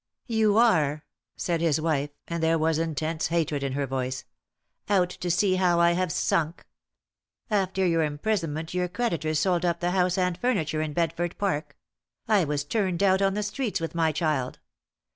"You 0.25 0.57
are," 0.57 1.05
said 1.35 1.61
his 1.61 1.79
wife, 1.79 2.09
and 2.27 2.41
there 2.41 2.57
was 2.57 2.79
intense 2.79 3.27
hatred 3.27 3.61
in 3.61 3.73
her 3.73 3.85
voice. 3.85 4.25
"Out 4.89 5.11
to 5.11 5.29
see 5.29 5.57
how 5.57 5.79
I 5.79 5.91
have 5.91 6.11
sunk. 6.11 6.65
After 7.51 7.85
your 7.85 8.01
imprisonment 8.01 8.73
your 8.73 8.87
creditors 8.87 9.37
sold 9.37 9.63
up 9.63 9.79
the 9.79 9.91
house 9.91 10.17
and 10.17 10.39
furniture 10.39 10.81
in 10.81 10.93
Bedford 10.93 11.37
park; 11.37 11.77
I 12.27 12.45
was 12.45 12.63
turned 12.63 13.03
out 13.03 13.21
on 13.21 13.35
the 13.35 13.43
streets 13.43 13.79
with 13.79 13.93
my 13.93 14.11
child. 14.11 14.57